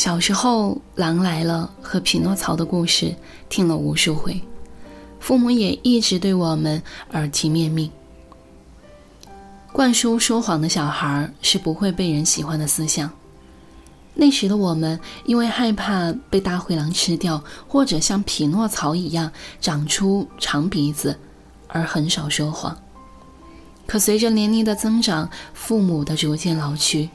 [0.00, 3.14] 小时候，《狼来了》和《匹诺曹》的故事
[3.50, 4.40] 听了无数回，
[5.18, 7.90] 父母也一直对我们耳提面命，
[9.70, 13.10] 灌输说谎的小孩是不会被人喜欢的思想。
[14.14, 19.30] 那时的我们，因为害怕被大灰狼吃掉，或者像匹诺曹一样
[19.60, 21.14] 长出长鼻子，
[21.68, 22.74] 而很少说谎。
[23.86, 27.10] 可随着年龄的增长，父母的逐渐老去，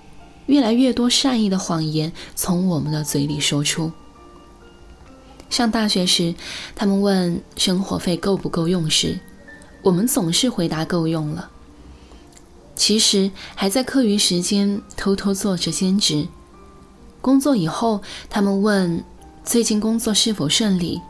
[0.47, 3.91] 越来越多善意的谎言从我们的嘴里说出。
[5.49, 6.33] 上大学时，
[6.75, 9.19] 他们问生活费够不够用时，
[9.83, 11.49] 我们总是回答够用了。
[12.75, 16.27] 其实还在课余时间偷偷做着兼职。
[17.21, 19.03] 工作以后，他们问
[19.43, 21.01] 最近工作是否顺利，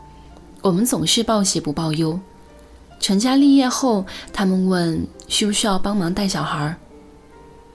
[0.62, 2.20] 我们总是报喜不报忧。
[3.00, 6.76] 成家立业后，他们问需不需要帮忙带小孩，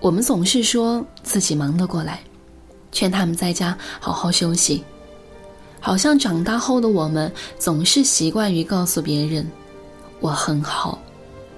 [0.01, 2.19] 我们总是说自己忙得过来，
[2.91, 4.83] 劝他们在家好好休息。
[5.79, 9.49] 好像长大后的我们总是习惯于告诉别人
[10.19, 10.99] 我很好，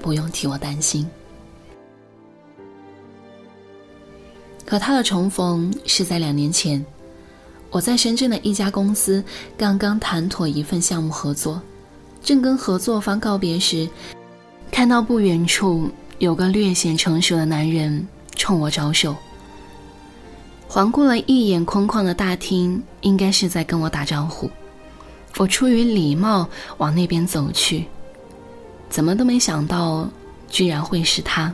[0.02, 1.10] 不用替我担心。
[4.68, 6.86] 和他的重逢是在两年前，
[7.70, 9.24] 我在深圳的一家公司
[9.58, 11.62] 刚刚谈妥一份项目合作，
[12.22, 13.88] 正跟合作方告别时，
[14.70, 18.06] 看到不远处有个略显成熟的男人
[18.36, 19.16] 冲我招手。
[20.68, 24.50] 环顾了一眼空旷的大厅，应该是在跟我打招呼。
[25.38, 27.86] 我出于礼貌往那边走去，
[28.90, 30.08] 怎么都没想到，
[30.50, 31.54] 居然会是他，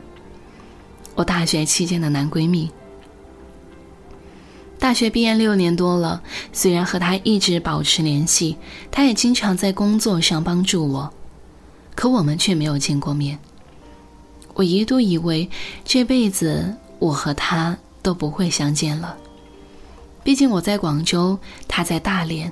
[1.16, 2.70] 我大学期间的男闺蜜。
[4.78, 6.22] 大学毕业六年多了，
[6.54, 8.56] 虽然和他一直保持联系，
[8.90, 11.14] 他也经常在工作上帮助我，
[11.96, 13.38] 可我们却没有见过面。
[14.60, 15.50] 我一度以为
[15.86, 19.16] 这辈子我和他都不会相见了，
[20.22, 22.52] 毕竟我在广州，他在大连，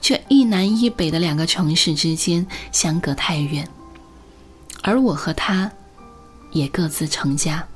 [0.00, 3.68] 这一南一北的两个城市之间相隔太远，
[4.80, 5.68] 而我和他，
[6.52, 7.66] 也各自成家。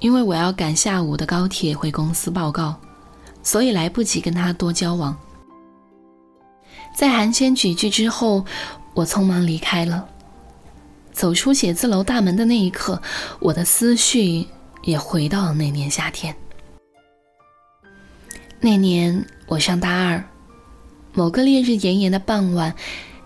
[0.00, 2.76] 因为我要赶下午的高铁回公司报告，
[3.42, 5.16] 所以来不及跟他多交往。
[6.94, 8.44] 在寒暄几句之后，
[8.92, 10.06] 我匆忙离开了。
[11.14, 13.00] 走出写字楼大门的那一刻，
[13.38, 14.46] 我的思绪
[14.82, 16.36] 也回到了那年夏天。
[18.60, 20.22] 那年我上大二，
[21.12, 22.74] 某个烈日炎炎的傍晚，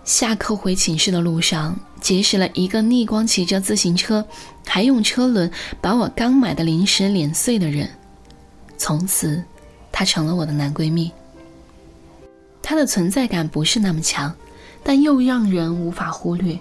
[0.05, 1.77] 下课回寝室的路上。
[1.99, 4.25] 结识了一个逆光骑着自行车，
[4.65, 5.51] 还用车轮
[5.81, 7.89] 把我刚买的零食碾碎的人。
[8.77, 9.43] 从此，
[9.91, 11.11] 他成了我的男闺蜜。
[12.61, 14.33] 他的存在感不是那么强，
[14.81, 16.57] 但又让人无法忽略。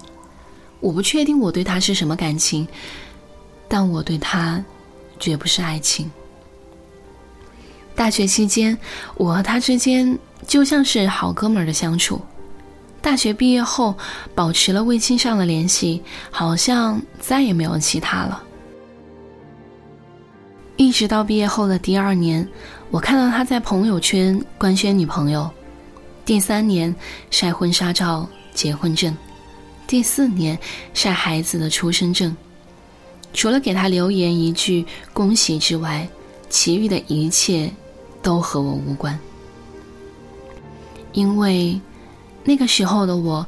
[0.81, 2.67] 我不确定我对他是什么感情，
[3.67, 4.65] 但我对他
[5.19, 6.11] 绝不是爱情。
[7.95, 8.79] 大学期间，
[9.17, 10.17] 我和他之间
[10.47, 12.21] 就像是好哥们儿的相处。
[13.01, 13.97] 大学毕业后，
[14.35, 18.43] 保持了微信上的联系，好像再也没有其他了。
[20.77, 22.47] 一直到毕业后的第二年，
[22.91, 25.49] 我看到他在朋友圈官宣女朋友；
[26.25, 26.95] 第三年
[27.31, 29.13] 晒婚纱照、结婚证；
[29.89, 30.57] 第四年
[30.95, 32.37] 晒孩子的出生证。
[33.35, 36.09] 除了给他留言一句恭喜之外，
[36.49, 37.69] 其余的一切
[38.23, 39.19] 都和我无关，
[41.13, 41.81] 因为。
[42.45, 43.47] 那个时候的我，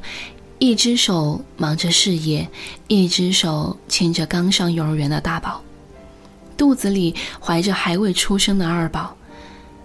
[0.59, 2.47] 一只手忙着事业，
[2.87, 5.59] 一只手牵着刚上幼儿园的大宝，
[6.55, 9.15] 肚子里怀着还未出生的二宝，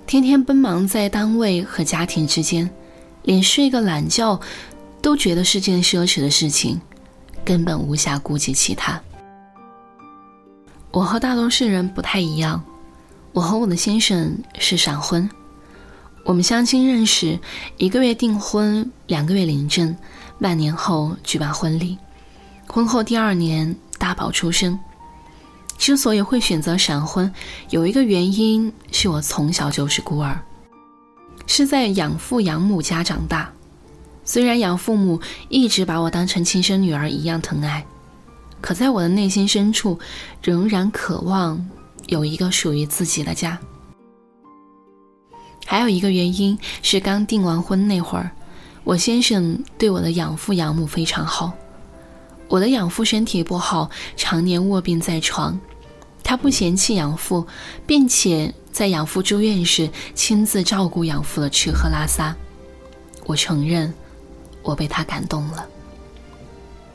[0.06, 2.68] 天天奔忙在单位和家庭之间，
[3.22, 4.38] 连睡个懒觉
[5.06, 6.80] 都觉得是件奢侈的事情，
[7.44, 9.00] 根本无暇顾及其他。
[10.90, 12.60] 我和大多数人不太一样，
[13.30, 15.30] 我和我的先生是闪婚。
[16.24, 17.38] 我们相亲认识，
[17.76, 19.96] 一个月订婚，两个月领证，
[20.40, 21.96] 半年后举办婚礼。
[22.66, 24.76] 婚后第二年大宝出生。
[25.78, 27.32] 之所以会选择闪婚，
[27.70, 30.36] 有一个原因是我从小就是孤儿，
[31.46, 33.52] 是在养父养母家长大。
[34.26, 37.86] 虽然养父母一直把我当成亲生女儿一样疼爱，
[38.60, 39.98] 可在我的内心深处，
[40.42, 41.64] 仍然渴望
[42.08, 43.58] 有一个属于自己的家。
[45.64, 48.30] 还有一个原因是，刚订完婚那会儿，
[48.82, 51.52] 我先生对我的养父养母非常好。
[52.48, 55.58] 我的养父身体不好，常年卧病在床，
[56.22, 57.46] 他不嫌弃养父，
[57.86, 62.36] 并且在养父住院时亲自照顾养父的吃喝拉撒。
[63.24, 63.92] 我承认，
[64.66, 65.66] 我被他感动了。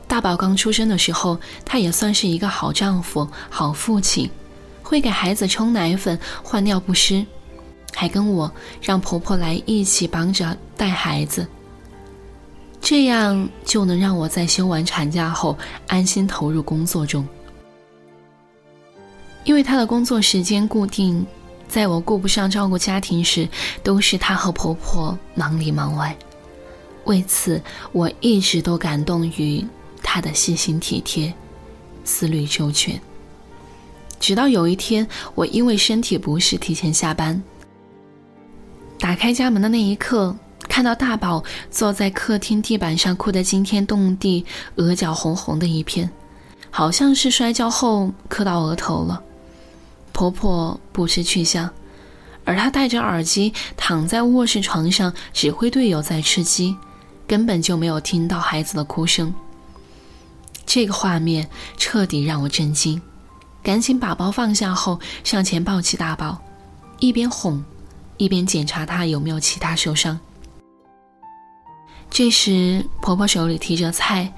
[0.06, 4.30] 大宝刚出生的时候，他也算是一个好丈夫、好父亲，
[4.82, 7.26] 会给孩子冲奶粉、换尿不湿。
[7.94, 11.46] 还跟我让婆婆来一起帮着带孩子，
[12.80, 17.26] 这样就能让我在休完产假后安心投入工作中。
[19.44, 21.26] 因为她的工作时间固定，
[21.68, 23.48] 在我顾不上照顾家庭时，
[23.82, 26.16] 都是她和婆婆忙里忙外。
[27.04, 27.60] 为此，
[27.92, 29.64] 我一直都感动于
[30.02, 31.32] 她的细心体贴、
[32.04, 33.00] 思虑周全。
[34.20, 37.42] 直到有一天，我因为身体不适提前下班，
[39.00, 40.36] 打开家门的那一刻，
[40.68, 44.46] 看到大宝坐在客厅地板上哭得惊天动地，
[44.76, 46.08] 额角红红的一片，
[46.70, 49.20] 好像是摔跤后磕到额头了。
[50.12, 51.68] 婆婆不知去向，
[52.44, 56.76] 而她戴着耳机躺在卧室床上指挥队友在吃鸡，
[57.32, 59.34] 根本就没有听到孩子的哭声。
[60.66, 61.48] 这个画面
[61.78, 63.00] 彻底让我震惊，
[63.62, 66.38] 赶紧把包放下后上前抱起大宝，
[66.98, 67.64] 一边哄，
[68.18, 70.20] 一边检查他有没有其他受伤。
[72.10, 74.30] 这时婆婆手里提着菜，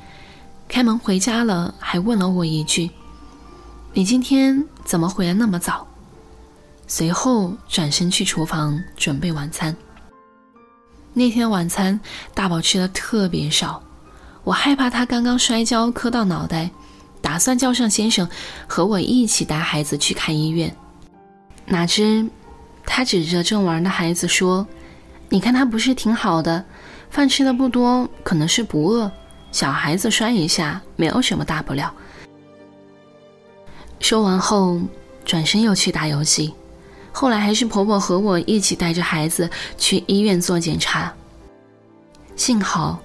[0.69, 2.89] 开门回家了，还问了我一句。
[3.93, 5.85] 你今天怎么回来那么早？
[6.87, 9.77] 随后转身去厨房准备晚餐。
[11.17, 11.99] 那天晚餐
[12.35, 13.81] 大宝吃的特别少，
[14.43, 16.69] 我害怕他刚刚摔跤磕到脑袋，
[17.23, 18.29] 打算叫上先生
[18.67, 20.75] 和我一起带孩子去看医院。
[21.67, 22.29] 哪知
[22.85, 24.67] 他指着正玩的孩子说
[25.31, 26.65] ：“你看他不是挺好的，
[27.11, 29.11] 饭吃的不多，可能是不饿。
[29.53, 31.95] 小孩子摔一下没有什么大不了。”
[34.01, 34.81] 说完后，
[35.25, 36.53] 转身又去打游戏。
[37.17, 41.15] 后来还是婆婆和我一起带着孩子去医院做检查。
[42.35, 43.01] 幸好，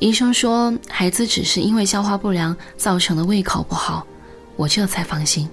[0.00, 4.04] 医生说孩子只是因为消化不良造成的胃口不好，
[4.56, 5.48] 我这才放心。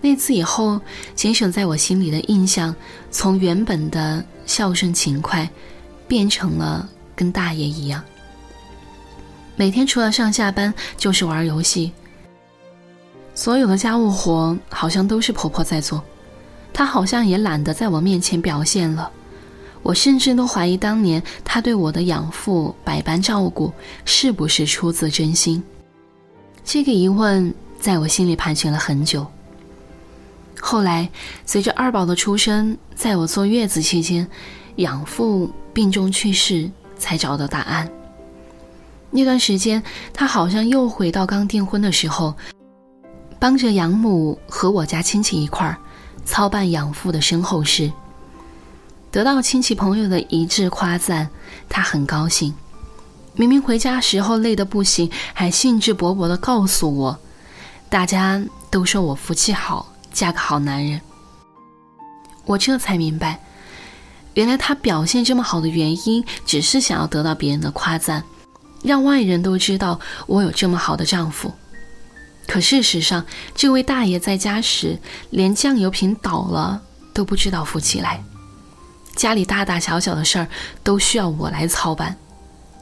[0.00, 0.80] 那次以后，
[1.14, 2.74] 先生在我心里的印象
[3.10, 5.46] 从原本的孝顺勤快，
[6.08, 8.02] 变成了跟大爷一样，
[9.54, 11.92] 每天除了上下班就是玩游戏。
[13.34, 16.02] 所有的家务活好像都是婆婆在做，
[16.72, 19.10] 他好像也懒得在我面前表现了。
[19.82, 23.72] 我甚至都怀疑当年他对我的养父百般照顾
[24.04, 25.62] 是不是出自真心。
[26.64, 29.26] 这个疑问在我心里盘旋了很久。
[30.60, 31.08] 后来
[31.46, 34.28] 随着二宝的出生，在我坐月子期间，
[34.76, 37.90] 养父病重去世，才找到答案。
[39.10, 39.82] 那段时间，
[40.12, 42.34] 他好像又回到刚订婚的时候。
[43.38, 45.78] 帮着养母和我家亲戚一块儿
[46.30, 47.90] 操办养父的身后事，
[49.10, 51.28] 得到亲戚朋友的一致夸赞，
[51.68, 52.54] 他很高兴。
[53.34, 57.18] 明明回家时候累得不行，还兴致勃勃地告诉我，
[57.88, 58.40] 大家
[58.70, 61.00] 都说我福气好，嫁个好男人。
[62.44, 63.40] 我这才明白，
[64.34, 68.22] 原来他表现这么好的原因，只是想要得到别人的夸赞，
[68.84, 69.98] 让外人都知道
[70.28, 71.52] 我有这么好的丈夫。
[72.50, 73.24] 可事实上，
[73.54, 74.98] 这位大爷在家时，
[75.30, 76.82] 连酱油瓶倒了
[77.14, 78.24] 都不知道扶起来。
[79.14, 80.48] 家里大大小小的事儿
[80.82, 82.16] 都需要我来操办，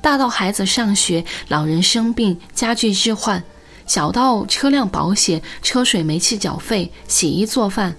[0.00, 3.44] 大到孩子上学、老人生病、家具置换，
[3.86, 7.94] 小到车辆保险、车水煤气缴费、洗衣做饭，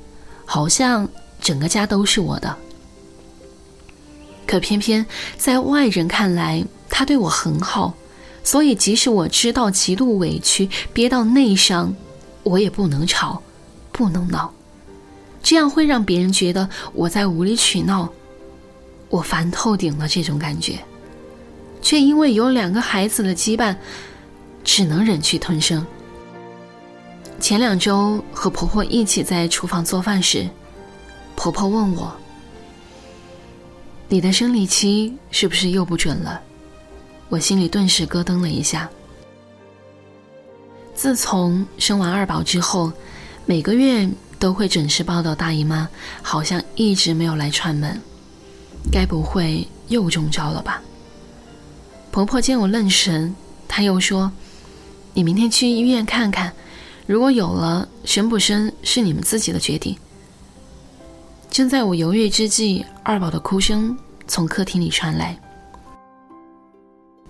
[0.46, 1.08] 好像
[1.40, 2.58] 整个家都是我的。
[4.48, 5.06] 可偏偏
[5.38, 7.94] 在外人看来，他对我很好。
[8.50, 11.96] 所以，即使我知道极度委屈，憋到内伤，
[12.42, 13.44] 我也不能吵，
[13.92, 14.52] 不能闹，
[15.44, 18.10] 这样会让别人觉得我在无理取闹。
[19.08, 20.80] 我烦透顶了这种感觉，
[21.80, 23.76] 却因为有两个孩子的羁绊，
[24.64, 25.86] 只能忍气吞声。
[27.40, 30.50] 前两周和婆婆一起在厨房做饭时，
[31.36, 32.12] 婆婆问我
[34.10, 36.42] ：“你的生理期是不是又不准了？”
[37.30, 38.90] 我心里顿时咯噔了一下。
[40.96, 42.92] 自从生完二宝之后，
[43.46, 45.88] 每个月都会准时报到大姨妈，
[46.22, 47.98] 好像一直没有来串门，
[48.92, 50.82] 该不会又中招了吧？
[52.12, 53.34] 婆婆见我愣神，
[53.68, 54.32] 她又说
[55.14, 56.52] ：“你明天去医院看看，
[57.06, 59.96] 如果有了，生不生是你们自己的决定。”
[61.50, 65.40] 正在我犹豫之际，二宝的哭声从客厅里传来。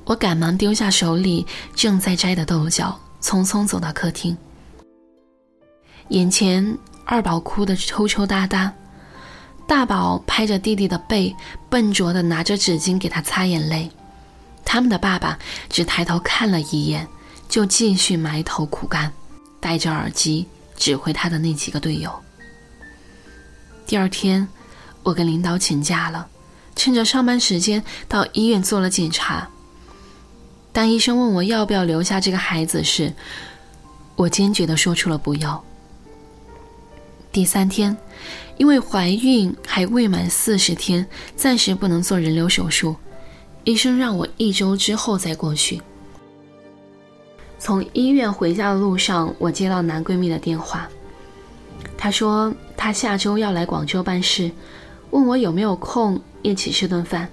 [0.09, 4.35] 我赶忙丢下手里正在摘的豆角，匆匆走到客厅。
[6.07, 6.75] 眼前
[7.05, 8.73] 二宝哭得抽抽搭搭，
[9.67, 11.35] 大宝拍着弟弟的背，
[11.69, 13.87] 笨拙地拿着纸巾给他擦眼泪。
[14.65, 15.37] 他们的爸爸
[15.69, 17.07] 只抬头看了一眼，
[17.47, 19.13] 就继续埋头苦干，
[19.59, 22.11] 戴着耳机指挥他的那几个队友。
[23.85, 24.47] 第二天，
[25.03, 26.27] 我我跟领导请假了，
[26.75, 29.49] 趁着上班时间到医院做了检查。
[30.79, 33.11] 当医生问我要不要留下这个孩子时，
[34.15, 35.61] 我坚决地说出了不要。
[37.33, 37.97] 第三天，
[38.55, 41.05] 因为怀孕还未满四十天，
[41.35, 42.95] 暂时不能做人流手术，
[43.65, 45.81] 医生让我一周之后再过去。
[47.59, 50.87] 从医院回家的路上，我接到男闺蜜的电话，
[51.97, 54.49] 他说他下周要来广州办事，
[55.09, 57.27] 问我有没有空一起吃顿饭。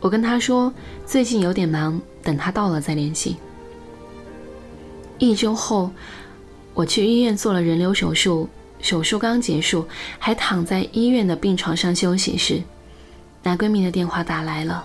[0.00, 0.72] 我跟他说
[1.04, 3.36] 最近有点忙，等他到了再联系。
[5.16, 5.92] 一周后，
[6.74, 8.48] 我去医院做了人流手术。
[8.80, 9.86] 手术刚结束，
[10.18, 12.60] 还躺在医院的病床上休息时，
[13.42, 14.84] 男闺蜜的电话打来了，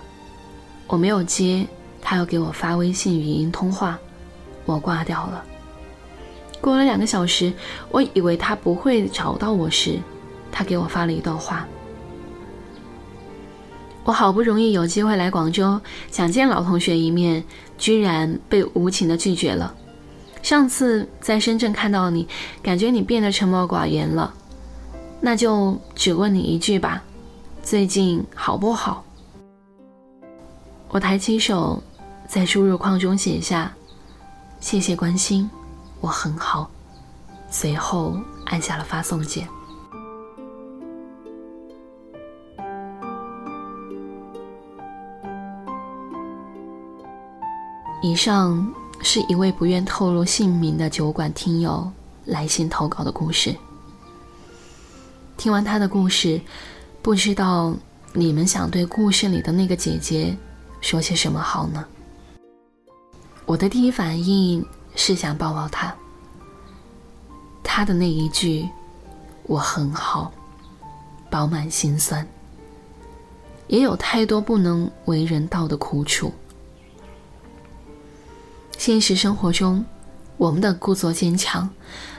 [0.86, 1.66] 我没有接，
[2.00, 3.98] 他又给我发微信语音通话，
[4.64, 5.44] 我挂掉了。
[6.60, 7.52] 过了两个小时，
[7.90, 9.98] 我以为他不会找到我时，
[10.50, 11.68] 他给我发了一段话：
[14.04, 15.80] 我好不容易有机会来广州，
[16.10, 17.44] 想见老同学一面，
[17.78, 19.74] 居然被无情的拒绝了。
[20.42, 22.26] 上次在深圳看到你，
[22.62, 24.34] 感觉你变得沉默寡言了，
[25.20, 27.00] 那就只问你一句吧，
[27.62, 29.04] 最近好不好？
[30.88, 31.80] 我抬起手，
[32.26, 33.72] 在输入框中写下
[34.58, 35.48] “谢谢关心，
[36.00, 36.68] 我很好”，
[37.48, 38.16] 随后
[38.46, 39.46] 按下了发送键。
[48.02, 48.72] 以上。
[49.04, 51.90] 是一位不愿透露姓名的酒馆听友
[52.24, 53.52] 来信投稿的故事。
[55.36, 56.40] 听完他的故事，
[57.02, 57.74] 不知道
[58.12, 60.36] 你们想对故事里的那个姐姐
[60.80, 61.84] 说些什么好呢？
[63.44, 65.92] 我的第一反应是想抱抱她。
[67.64, 68.68] 她的那一句
[69.48, 70.32] “我很好”，
[71.28, 72.24] 饱满心酸，
[73.66, 76.32] 也有太多不能为人道的苦楚。
[78.84, 79.84] 现实生活中，
[80.36, 81.70] 我们的故作坚强，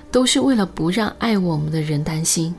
[0.10, 2.54] 都是为了不让爱我们的人担心；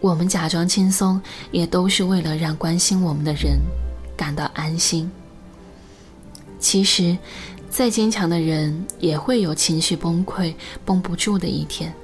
[0.00, 1.22] 我们假装轻松，
[1.52, 3.60] 也都是为了让关心我们的人
[4.16, 5.08] 感到安心。
[6.58, 7.16] 其实，
[7.70, 10.52] 再坚强的人也会有情绪崩溃、
[10.84, 11.94] 绷不住的一天。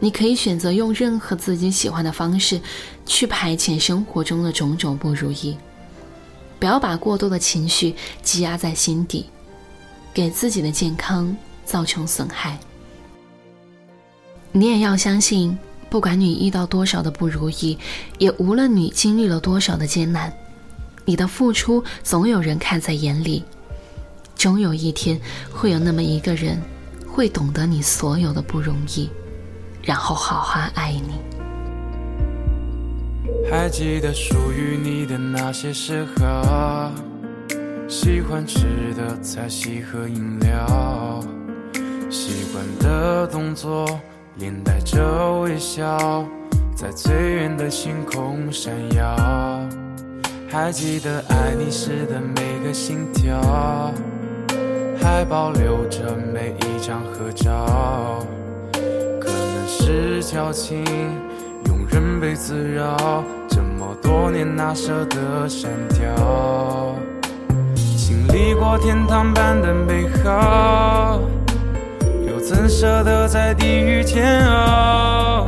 [0.00, 2.60] 你可以选择用任何自己喜欢的方式，
[3.06, 5.56] 去排遣生活中的种种不如意，
[6.58, 9.26] 不要把过多的情绪积压在心底。
[10.14, 12.58] 给自己的健康造成损害。
[14.52, 15.58] 你也要相信，
[15.90, 17.76] 不管你遇到多少的不如意，
[18.18, 20.32] 也无论你经历了多少的艰难，
[21.04, 23.44] 你的付出总有人看在眼里。
[24.36, 26.62] 终有一天，会有那么一个人，
[27.08, 29.10] 会懂得你所有的不容易，
[29.82, 31.14] 然后好好爱你。
[33.50, 36.92] 还记得属于你的那些时刻。
[37.86, 41.20] 喜欢吃的菜系和饮料，
[42.10, 43.86] 习惯的动作，
[44.36, 46.26] 连带着微笑，
[46.74, 49.60] 在最远的星空闪耀。
[50.48, 53.92] 还记得爱你时的每个心跳，
[55.00, 58.26] 还保留着每一张合照。
[59.20, 60.84] 可能是矫情，
[61.64, 66.93] 庸人被滋扰，这么多年哪舍得删掉？
[68.78, 71.20] 天堂般的美好，
[72.26, 75.46] 又怎舍得在地狱煎熬？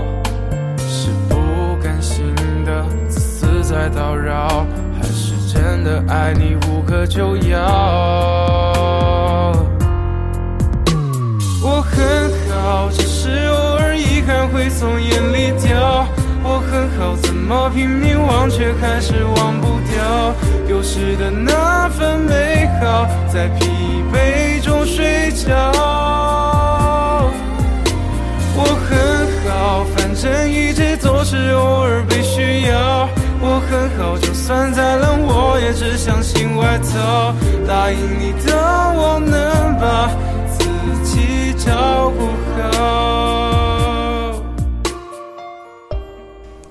[0.88, 1.36] 是不
[1.82, 4.64] 甘心的自私在叨扰，
[4.96, 7.66] 还是真的爱你无可救药？
[11.62, 16.06] 我很好，只是偶尔遗憾会从眼里掉。
[16.48, 20.32] 我很好，怎么拼命忘却还是忘不掉
[20.64, 22.95] 丢失的那份美好，
[23.32, 23.66] 在疲
[24.12, 25.52] 惫中睡觉。
[28.58, 33.08] 我很好，反正一直都是偶尔被需要。
[33.38, 37.34] 我很好，就算再冷，我也只相信外套。
[37.68, 40.10] 答应你的，我能把
[40.48, 40.64] 自
[41.04, 42.64] 己照顾好。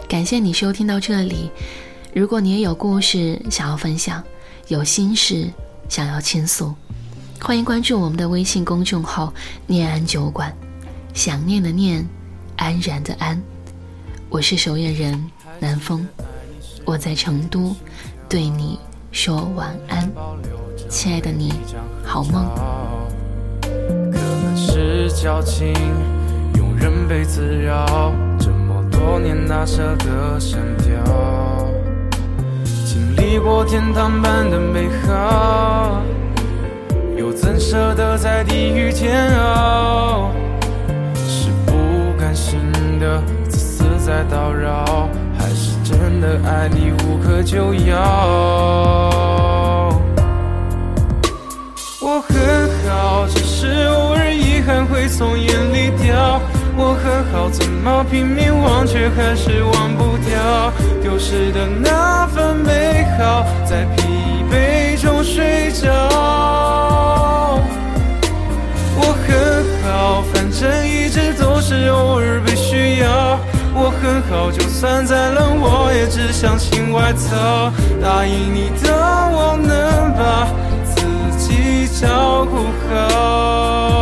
[0.08, 1.52] 感谢你收听到这里。
[2.14, 4.24] 如果你也有故事想要分享，
[4.70, 5.48] 有心事
[5.88, 6.74] 想要倾诉，
[7.40, 9.34] 欢迎关注我们的微信公众号
[9.68, 10.54] “念安酒馆”。
[11.14, 12.06] 想念的念，
[12.58, 13.42] 安然的安。
[14.30, 16.06] 我是守夜人南风，
[16.84, 17.74] 我在成都，
[18.28, 18.78] 对你
[19.12, 20.12] 说晚安，
[20.90, 21.54] 亲爱的你，
[22.04, 22.46] 好梦。
[23.62, 25.74] 可能是矫情，
[26.56, 28.12] 庸人被滋扰。
[28.38, 30.95] 这么多年那舍的删掉，
[33.36, 36.02] 经历过天堂般的美好，
[37.18, 40.32] 又怎舍得在地狱煎熬？
[41.28, 41.74] 是不
[42.18, 42.58] 甘心
[42.98, 48.00] 的自私在叨扰，还是真的爱你无可救药？
[52.00, 56.40] 我很好，只是偶尔遗憾会从眼里掉。
[56.78, 60.74] 我很好，怎么拼命忘却还是忘不掉？
[61.02, 65.90] 丢失的那份美好，在疲惫中睡着。
[68.98, 73.40] 我很好，反正一直都是偶尔被需要。
[73.74, 77.72] 我很好，就算再冷，我也只想亲外套。
[78.02, 78.92] 答应你的，
[79.32, 80.48] 我能把
[80.84, 81.02] 自
[81.38, 83.95] 己照顾好。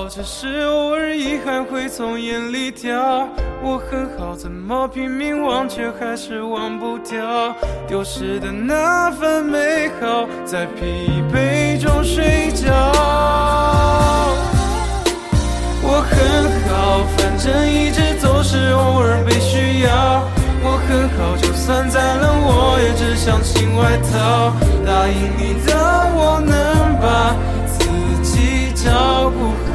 [0.00, 3.28] 好，只是偶尔遗憾会从眼里掉。
[3.62, 7.54] 我很好，怎么拼命忘却还是忘不掉？
[7.86, 12.72] 丢失的那份美好，在疲惫中睡着。
[15.82, 20.24] 我很好，反正一直都是偶尔被需要。
[20.62, 24.54] 我很好，就算再冷，我也只想亲外套。
[24.82, 25.76] 答应你的，
[26.16, 27.84] 我能把自
[28.22, 29.69] 己照顾好。